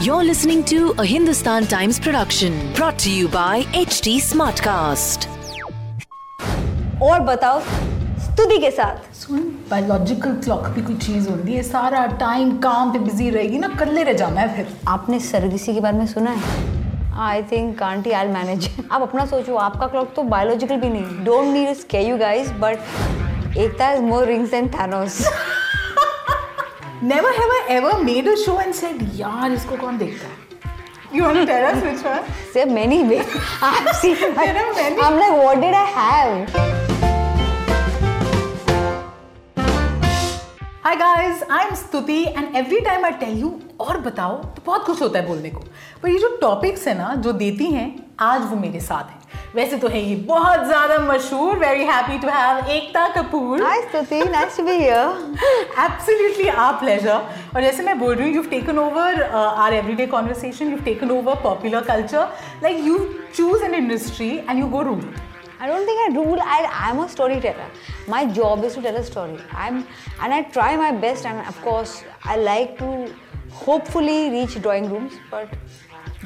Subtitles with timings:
[0.00, 5.26] You're listening to a Hindustan Times production brought to you by HT Smartcast.
[7.02, 9.38] और बताओ स्तुति के साथ। सुन
[9.70, 14.02] बायोलॉजिकल क्लॉक भी कोई चीज़ होती है सारा टाइम काम पे बिज़ी रहेगी ना कल्ले
[14.02, 16.66] रह जाना है फिर। आपने सर्विसी के बारे में सुना है?
[17.28, 21.52] I think auntie I manage आप अपना सोचो आपका क्लॉक तो बायोलॉजिकल भी नहीं don't
[21.52, 22.78] need scare you guys but
[23.58, 25.14] Ekta has more rings than Thanos.
[27.02, 30.38] Never have I ever made a show and said, यार isko कौन dekhta है
[31.12, 32.24] You want to tell us which one?
[32.54, 33.26] There are many ways.
[33.60, 34.16] I've seen.
[34.16, 35.00] There are many.
[35.00, 36.77] I'm like, what did I have?
[40.88, 43.48] Hi guys, I'm Stuti and every time I tell you
[43.80, 45.60] और बताओ तो बहुत कुछ होता है बोलने को।
[46.02, 47.88] पर ये जो टॉपिक्स है ना जो देती हैं
[48.20, 52.28] आज वो मेरे साथ हैं। वैसे तो है ये बहुत ज़्यादा मशहूर very happy to
[52.28, 53.62] have Ekta Kapoor.
[53.62, 55.36] Hi Stuti nice to be here
[55.84, 57.20] absolutely a pleasure
[57.54, 60.84] और जैसे मैं बोल रही हूँ you have taken over our everyday conversation you have
[60.84, 62.28] taken over popular culture
[62.62, 62.98] like you
[63.36, 65.08] choose an industry and you go rule
[65.60, 66.38] I don't think I rule.
[66.40, 67.70] I I'm a storyteller.
[68.06, 69.38] My job is to tell a story.
[69.52, 69.86] I'm
[70.20, 71.26] and I try my best.
[71.26, 73.12] And of course, I like to
[73.50, 75.14] hopefully reach drawing rooms.
[75.30, 75.48] But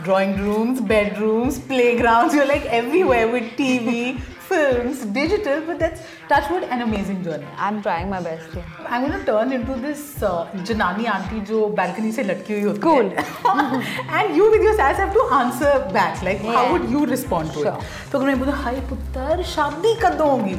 [0.05, 4.21] Drawing rooms, bedrooms, playgrounds, you're like everywhere with TV,
[4.53, 7.47] films, digital, but that's touchwood an amazing journey.
[7.67, 8.55] I'm trying my best.
[8.55, 8.65] Yeah.
[8.89, 10.33] I'm gonna turn into this uh,
[10.71, 13.13] Janani auntie जो balcony से लटकी हुई होती Cool.
[14.19, 16.57] and you with your sass have to answer back like yeah.
[16.59, 17.77] how would you respond to Sure.
[17.77, 20.57] it तो अगर मैं बोलूँ हाय पुत्र शादी कब होगी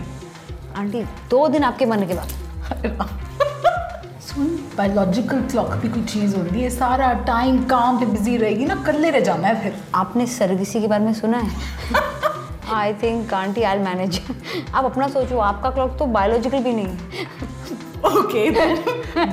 [0.84, 3.09] आंटी दो दिन आपके मरने के बाद
[4.28, 4.46] सुन
[4.78, 9.09] बायोलॉजिकल क्लॉक भी कोई चीज़ होती है सारा टाइम काम पे बिज़ी रहेगी ना कल्ले
[9.16, 9.73] रह जाना है फिर
[10.03, 12.31] आपने सर्विसी के बारे में सुना है
[12.72, 14.22] I think aunty I manage
[14.74, 16.88] आप अपना सोचो आपका क्लॉक तो बायोलॉजिकल भी नहीं
[18.18, 18.50] ओके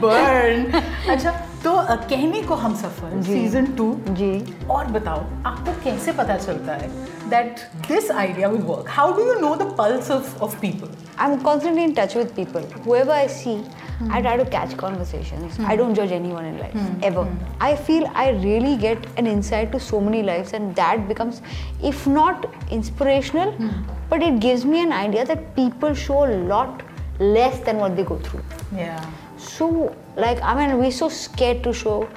[0.00, 0.72] बर्न
[1.10, 1.30] अच्छा
[1.64, 1.72] तो
[2.08, 6.90] कहने को हम सफ़र सीज़न टू जी। और बताओ आपको कैसे पता चलता है?
[7.30, 8.86] that this idea will work?
[8.86, 10.88] How do you know the pulse of, of people?
[11.18, 12.62] I'm constantly in touch with people.
[12.84, 13.64] Whoever I see,
[14.00, 14.10] Mm.
[14.14, 15.58] I try to catch conversations.
[15.58, 15.66] Mm.
[15.66, 17.02] I don't judge anyone in life mm.
[17.02, 17.24] ever.
[17.24, 17.62] Hmm.
[17.62, 21.42] I feel I really get an insight to so many lives, and that becomes,
[21.82, 23.68] if not inspirational, hmm.
[24.08, 26.82] but it gives me an idea that people show a lot
[27.18, 28.42] less than what they go through.
[28.74, 29.04] Yeah.
[29.36, 32.08] So, like, I mean, we're so scared to show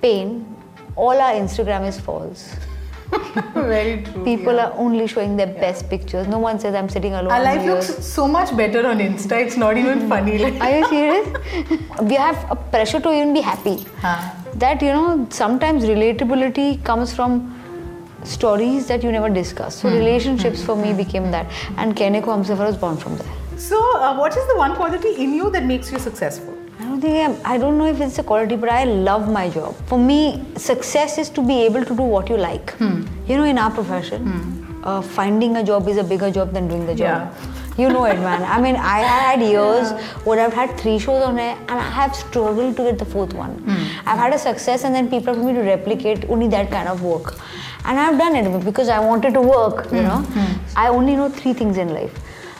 [0.00, 0.44] pain.
[0.96, 2.56] All our Instagram is false.
[3.54, 4.24] Very true.
[4.24, 4.66] People yeah.
[4.66, 5.60] are only showing their yeah.
[5.60, 6.26] best pictures.
[6.26, 7.32] No one says I'm sitting alone.
[7.32, 8.06] Our life looks years.
[8.06, 9.40] so much better on Insta.
[9.44, 10.08] It's not even mm-hmm.
[10.08, 10.38] funny.
[10.38, 10.60] Like.
[10.60, 11.28] Are you serious?
[12.02, 13.84] we have a pressure to even be happy.
[14.00, 14.30] Huh.
[14.54, 17.58] That you know, sometimes relatability comes from
[18.24, 19.76] stories that you never discuss.
[19.76, 19.96] So hmm.
[19.96, 20.66] relationships hmm.
[20.66, 21.46] for me became that,
[21.76, 23.32] and Kehne Ko Humsafar was born from there.
[23.56, 26.51] So, uh, what is the one quality in you that makes you successful?
[27.04, 29.74] I don't know if it's a quality, but I love my job.
[29.86, 32.72] For me, success is to be able to do what you like.
[32.74, 33.06] Hmm.
[33.26, 34.84] You know, in our profession, hmm.
[34.84, 37.34] uh, finding a job is a bigger job than doing the job.
[37.78, 38.42] You know it, man.
[38.42, 39.90] I mean, I had years
[40.24, 43.32] where I've had three shows on air and I have struggled to get the fourth
[43.32, 43.52] one.
[43.52, 44.08] Hmm.
[44.08, 47.02] I've had a success and then people have me to replicate only that kind of
[47.02, 47.34] work.
[47.84, 50.24] And I've done it because I wanted to work, you know.
[50.76, 52.16] I only know three things in life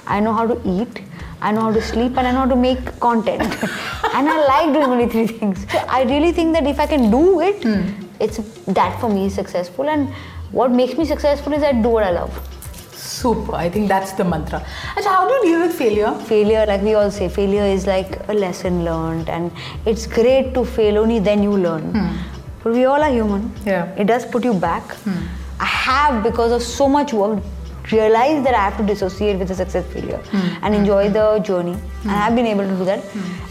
[0.06, 1.00] I know how to eat,
[1.40, 3.42] I know how to sleep, and I know how to make content.
[4.14, 5.66] and I like doing only three things.
[5.70, 8.06] So I really think that if I can do it, hmm.
[8.20, 9.88] it's that for me is successful.
[9.88, 10.08] And
[10.50, 12.48] what makes me successful is I do what I love.
[12.92, 13.54] Super.
[13.54, 14.60] I think that's the mantra.
[14.96, 16.12] Acha, how do you deal with failure?
[16.26, 19.50] Failure, like we all say, failure is like a lesson learned, and
[19.86, 21.92] it's great to fail, only then you learn.
[21.92, 22.16] Hmm.
[22.62, 23.52] But we all are human.
[23.66, 23.94] Yeah.
[23.96, 24.82] It does put you back.
[24.92, 25.26] Hmm.
[25.60, 27.42] I have, because of so much work,
[27.91, 30.21] realized that I have to dissociate with the success failure
[30.61, 31.77] and enjoy the journey.
[32.03, 33.03] And I've been able to do that.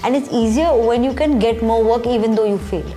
[0.04, 2.92] And it's easier when you can get more work even though you fail.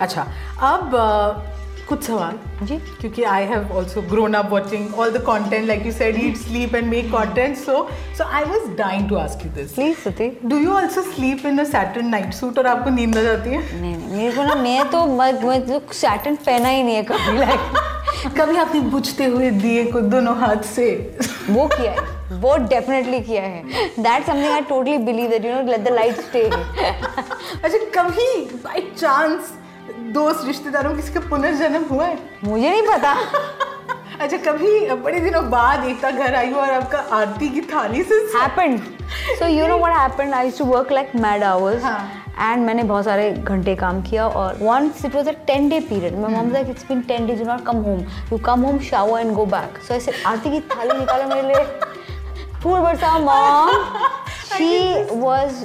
[0.00, 0.22] अच्छा
[0.68, 1.54] अब uh,
[1.88, 5.92] कुछ सवाल जी क्योंकि I have also grown up watching all the content like you
[5.92, 7.76] said eat sleep and make content so
[8.18, 11.58] so I was dying to ask you this please सुती do you also sleep in
[11.58, 14.54] a satin night suit और आपको नींद आ जाती है नहीं नहीं मेरे को ना
[14.62, 17.82] मैं तो मैं मैं तो सैटन पहना ही नहीं है कभी लाइक
[18.27, 20.89] कभी आपने बुझते हुए दिए को दोनों हाथ से?
[21.49, 23.63] वो किया है। वो डेफिनेटली किया है।
[23.99, 28.81] That something I totally believe that you know let the light stay अच्छा कभी बाय
[28.97, 29.53] चांस
[30.13, 32.17] दोस्त रिश्तेदारों किसी का पुनर्जन्म हुआ है?
[32.43, 33.13] मुझे नहीं पता।
[34.21, 38.21] अच्छा कभी बड़े दिनों बाद एकता घर आई हो और आपका आरती की थाली से
[38.37, 38.79] happened.
[39.39, 40.33] So you know what happened?
[40.33, 41.43] I used to work like mad
[42.41, 46.15] and मैंने बहुत सारे घंटे काम किया और once it was a ten day period
[46.15, 47.99] मैं mom like it's been ten days not come home
[48.31, 51.63] you come home shower and go back so ऐसे आरती की थाली निकाला मेरे लिए
[52.61, 53.69] फूल बरसा mom
[54.47, 55.63] she was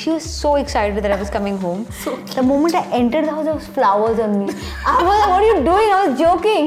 [0.00, 1.82] she was so excited that I was coming home.
[2.34, 4.46] the moment I entered the house, there was flowers on me.
[4.86, 5.90] I was like, what are you doing?
[5.96, 6.64] I was joking.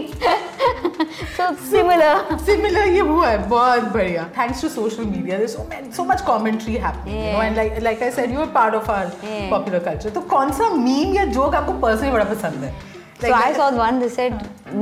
[1.37, 2.11] so similar.
[2.45, 6.75] Similar ये हुआ है बहुत बढ़िया thanks to social media there so so much commentary
[6.85, 7.43] happening you know Yeah.
[7.45, 9.49] And like like I said you are part of our Yeah.
[9.51, 12.73] Popular culture तो कौन सा meme या joke आपको पर्सनली बड़ा पसंद है
[13.21, 13.95] So I saw one.
[14.01, 14.33] They said,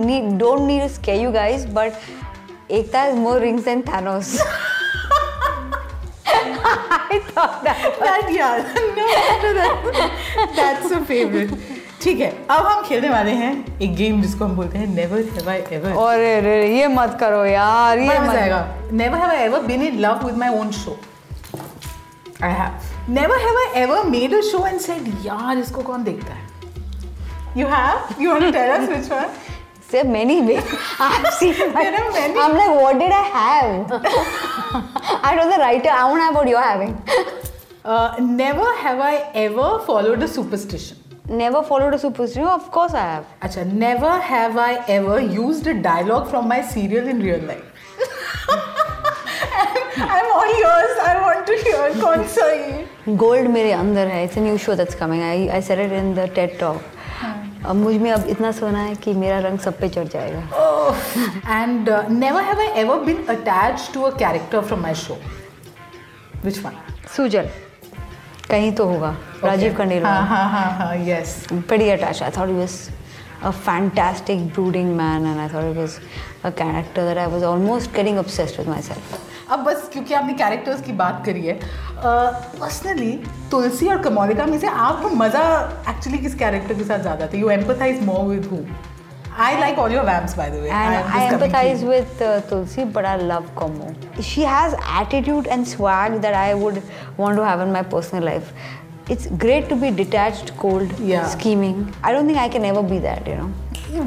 [0.08, 2.02] need, "Don't need to scare you guys, but
[2.80, 4.32] Ekta has more rings than Thanos."
[6.91, 7.83] I thought that.
[8.01, 9.05] that yeah no
[9.43, 11.53] no, that, that's a favorite.
[12.03, 13.51] ठीक है अब हम खेलने वाले हैं
[13.83, 17.45] एक game जिसको हम बोलते हैं नेवर हैव आई एवर और रे- ये मत करो
[17.45, 18.61] यार ये मत मज़ा आएगा।
[18.93, 20.99] Never have I ever been in love with my own show
[22.43, 26.33] I have never have I ever made a show and said यार इसको कौन देखता
[26.35, 26.49] है?
[27.57, 29.27] You have you want to tell us which one
[29.92, 30.64] There are many ways.
[31.00, 31.54] I've seen.
[31.74, 32.40] My, There are many.
[32.46, 33.92] I'm like, what did I have?
[35.30, 35.90] I was the writer.
[35.90, 36.96] I won't have what you're having.
[37.84, 40.98] Uh, never have I ever followed a superstition.
[41.28, 42.48] Never followed a superstition.
[42.56, 43.26] Of course I have.
[43.42, 47.64] Acha, never have I ever used a dialogue from my serial in real life.
[48.50, 50.98] I'm, I'm all yours.
[51.12, 52.02] I want to hear.
[52.02, 52.86] कौन सा ये?
[53.24, 56.30] Gold मेरे अंदर है it's new show that's coming I I said it in the
[56.36, 56.82] Ted talk
[57.67, 60.41] अब मुझमें अब इतना सोना है कि मेरा रंग सब पे चढ़ जाएगा।
[61.63, 65.17] And never have I ever been attach to a character from my show
[66.45, 66.79] which one
[67.17, 67.51] Sujan
[68.51, 69.45] कहीं तो होगा। Okay.
[69.45, 72.89] राजीव खंडेल हाँ यस बड़ी attach I thought yes
[73.43, 75.99] a fantastic brooding man and I thought was
[76.45, 78.83] a character that I was almost getting obsessed with my
[79.51, 81.59] अब बस क्योंकि आपने characters की बात करी है
[82.05, 83.13] पर्सनली
[83.51, 85.43] तुलसी और कमोलिका में से आपको मज़ा
[85.91, 88.59] एक्चुअली किस कैरेक्टर के साथ ज़्यादा था you empathize more with who
[89.45, 93.09] I like all your vamps by the way and I empathize with uh, Tulsi but
[93.13, 93.91] I love Komo
[94.33, 96.83] she has attitude and swag that I would
[97.23, 98.53] want to have in my personal life
[99.15, 101.29] it's great to be detached cold Yeah.
[101.37, 103.51] scheming I don't think I can ever be that you know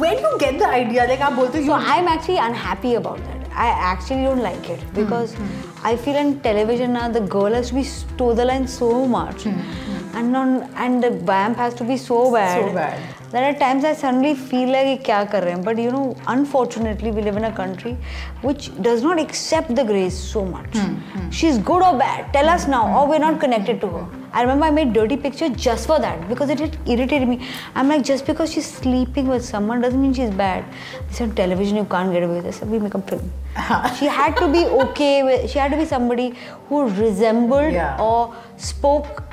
[0.01, 1.05] Where do you get the idea?
[1.07, 3.42] Like बोलते हो So I'm actually unhappy about that.
[3.55, 4.95] I actually don't like it hmm.
[4.95, 5.85] because mm-hmm.
[5.85, 7.85] I feel on television now the girl has to be
[8.17, 10.17] toe the line so much, mm-hmm.
[10.17, 12.65] and on and the vamp has to be so bad.
[12.67, 13.15] So bad.
[13.31, 17.37] That at times I suddenly feel like kya kar But you know, unfortunately, we live
[17.37, 17.97] in a country
[18.41, 20.71] which does not accept the grace so much.
[20.71, 21.29] Mm-hmm.
[21.31, 22.31] She's good or bad.
[22.33, 22.95] Tell us now, hmm.
[22.95, 24.22] or we're not connected to her.
[24.33, 27.47] I remember I made dirty picture just for that because it had irritated me.
[27.75, 30.65] I'm like, just because she's sleeping with someone doesn't mean she's bad.
[31.07, 32.61] They said television you can't get away with this.
[32.61, 33.31] We make a film.
[33.99, 35.51] she had to be okay with.
[35.51, 36.33] She had to be somebody
[36.67, 38.01] who resembled Yeah.
[38.01, 39.23] or spoke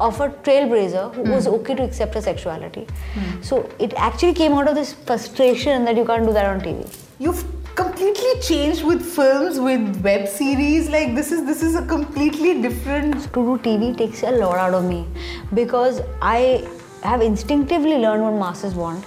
[0.00, 1.54] of a trailblazer who was hmm.
[1.54, 2.86] okay to accept her sexuality.
[3.14, 3.42] Hmm.
[3.42, 6.86] So it actually came out of this frustration that you can't do that on TV.
[7.18, 10.88] you've completely changed with films, with web series.
[10.88, 13.22] Like this is this is a completely different.
[13.22, 15.06] to do TV takes a lot out of me
[15.54, 16.66] because I
[17.02, 19.04] have instinctively learned what masters want,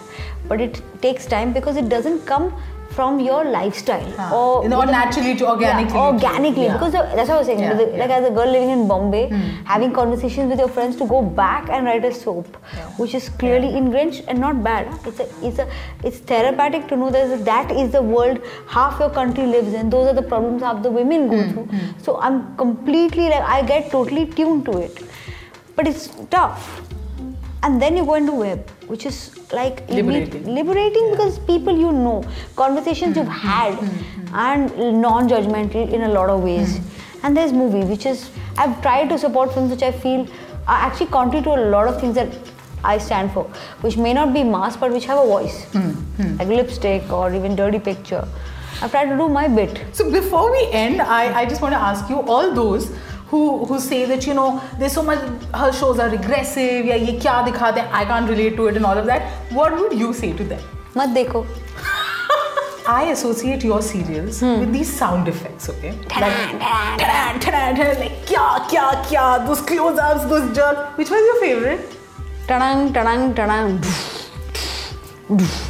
[0.47, 2.53] but it takes time because it doesn't come
[2.95, 4.35] from your lifestyle Huh.
[4.37, 6.73] or You know, a- naturally to- organically Yeah, organically yeah.
[6.73, 7.59] because uh, that's what I was saying.
[7.59, 7.87] Yeah, the-.
[8.01, 9.41] Like as a girl living in Bombay, hmm.
[9.71, 12.57] having conversations with your friends to go back and write a soap,
[12.97, 14.87] which is clearly ingrained and not bad.
[15.05, 15.67] It's a, it's a,
[16.03, 18.39] it's therapeutic to know that that is the world
[18.77, 19.89] half your country lives in.
[19.89, 21.65] Those are the problems half the women go hmm, through.
[21.65, 22.01] Hmm.
[22.01, 25.03] So I'm completely like I get totally tuned to it,
[25.75, 26.81] but it's tough.
[27.63, 30.55] And then you go into web, which is like you meet- Liberating.
[30.55, 32.23] liberating because people you know,
[32.55, 33.31] conversations you've hmm.
[33.31, 33.85] had, hmm.
[33.85, 34.35] hmm.
[34.35, 36.79] and non-judgmental in a lot of ways.
[37.23, 40.27] And there's movie, which is I've tried to support films which I feel
[40.67, 42.29] are actually contrary to a lot of things that
[42.83, 43.43] I stand for,
[43.81, 45.73] which may not be mass but which have a voice,
[46.37, 48.27] like lipstick or even dirty picture.
[48.81, 49.83] I've tried to do my bit.
[49.93, 52.91] So before we end, I, I just want to ask you all those
[53.34, 53.40] who
[53.70, 55.24] who say that you know there's so much
[55.62, 58.86] her shows are regressive या ये क्या दिखाते हैं I can't relate to it and
[58.92, 59.22] all of that.
[59.60, 60.64] What would you say to them?
[60.96, 61.44] मत देखो
[62.90, 65.90] I associate your serials with these sound effects, okay?
[65.92, 70.98] Like, ta-da, ta-da, ta-da, like kya, kya, kya, those close-ups, those jerks.
[70.98, 71.96] Which was your favorite?
[72.48, 73.84] टड़ंग टड़ंग टड़ंग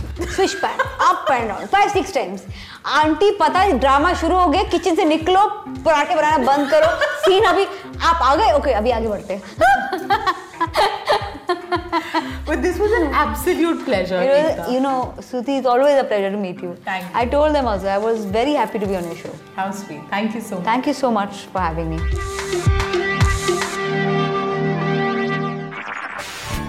[0.22, 2.44] Switch pan up and down five six times
[3.00, 5.46] aunty पता है drama शुरू हो गया kitchen से निकलो
[5.86, 6.96] पराठे बनाना बंद करो
[7.26, 7.66] सीन अभी
[8.10, 9.42] आप आ गए ओके अभी आगे बढ़ते
[12.48, 14.20] But this was an absolute pleasure.
[14.22, 14.72] It was, Ekta.
[14.74, 16.76] you know, Suti, it's always a pleasure to meet you.
[16.86, 17.20] Thank you.
[17.22, 19.34] I told them also, I was very happy to be on your show.
[19.56, 20.02] How sweet.
[20.10, 20.66] Thank you so much.
[20.66, 22.95] Thank you so much for having me.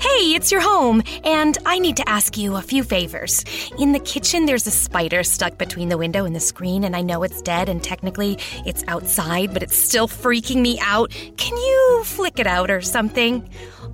[0.00, 3.44] Hey, it's your home, and I need to ask you a few favors.
[3.78, 7.02] In the kitchen, there's a spider stuck between the window and the screen, and I
[7.02, 11.10] know it's dead, and technically it's outside, but it's still freaking me out.
[11.36, 13.48] Can you flick it out or something?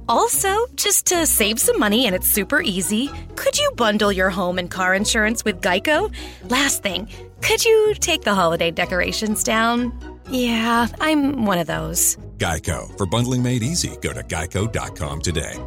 [0.07, 4.59] Also, just to save some money, and it's super easy, could you bundle your home
[4.59, 6.13] and car insurance with Geico?
[6.51, 7.09] Last thing,
[7.41, 9.93] could you take the holiday decorations down?
[10.29, 12.17] Yeah, I'm one of those.
[12.37, 12.97] Geico.
[12.99, 15.63] For bundling made easy, go to geico.com today.